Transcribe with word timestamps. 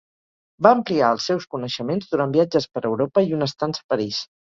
Va 0.65 0.69
ampliar 0.75 1.09
els 1.15 1.27
seus 1.31 1.45
coneixements 1.51 2.09
durant 2.13 2.33
viatges 2.37 2.67
per 2.79 2.83
Europa 2.91 3.25
i 3.29 3.37
una 3.41 3.51
estança 3.53 3.85
a 3.85 3.87
París. 3.95 4.23